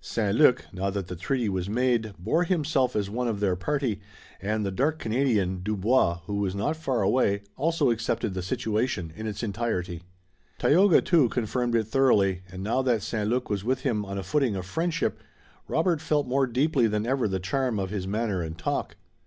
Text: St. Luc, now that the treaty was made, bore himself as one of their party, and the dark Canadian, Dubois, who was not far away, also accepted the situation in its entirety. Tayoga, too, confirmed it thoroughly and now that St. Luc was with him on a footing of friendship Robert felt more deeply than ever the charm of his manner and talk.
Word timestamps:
St. 0.00 0.34
Luc, 0.34 0.64
now 0.72 0.88
that 0.88 1.08
the 1.08 1.14
treaty 1.16 1.50
was 1.50 1.68
made, 1.68 2.14
bore 2.18 2.44
himself 2.44 2.96
as 2.96 3.10
one 3.10 3.28
of 3.28 3.40
their 3.40 3.56
party, 3.56 4.00
and 4.40 4.64
the 4.64 4.70
dark 4.70 4.98
Canadian, 4.98 5.62
Dubois, 5.62 6.20
who 6.24 6.36
was 6.36 6.54
not 6.54 6.78
far 6.78 7.02
away, 7.02 7.42
also 7.58 7.90
accepted 7.90 8.32
the 8.32 8.40
situation 8.40 9.12
in 9.14 9.26
its 9.26 9.42
entirety. 9.42 10.02
Tayoga, 10.58 11.02
too, 11.02 11.28
confirmed 11.28 11.74
it 11.74 11.88
thoroughly 11.88 12.40
and 12.50 12.62
now 12.62 12.80
that 12.80 13.02
St. 13.02 13.28
Luc 13.28 13.50
was 13.50 13.64
with 13.64 13.80
him 13.82 14.02
on 14.06 14.16
a 14.16 14.22
footing 14.22 14.56
of 14.56 14.64
friendship 14.64 15.18
Robert 15.68 16.00
felt 16.00 16.26
more 16.26 16.46
deeply 16.46 16.86
than 16.86 17.04
ever 17.06 17.28
the 17.28 17.38
charm 17.38 17.78
of 17.78 17.90
his 17.90 18.06
manner 18.06 18.40
and 18.40 18.56
talk. 18.56 18.96